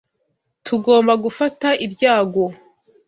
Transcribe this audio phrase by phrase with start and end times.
[0.65, 2.45] Tugomba gufata ibyago.